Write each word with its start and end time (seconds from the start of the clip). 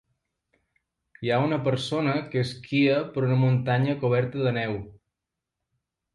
Hi 1.25 1.29
ha 1.35 1.41
una 1.47 1.59
persona 1.67 2.15
que 2.31 2.41
esquia 2.45 2.97
per 3.13 3.23
una 3.29 3.39
muntanya 3.43 3.97
coberta 4.07 4.43
de 4.49 4.55
neu. 4.59 4.75